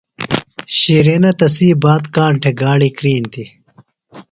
شِرینہ 0.77 1.31
تسی 1.39 1.67
بات 1.83 2.03
کاݨ 2.15 2.33
تھےۡ 2.41 2.55
گاڑیۡ 2.61 2.93
کرِینتی. 2.97 3.45